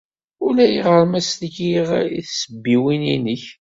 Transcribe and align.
Ulayɣer 0.45 1.03
ma 1.11 1.19
sliɣ 1.29 1.89
i 2.19 2.21
tsebbiwin-nnek. 2.27 3.43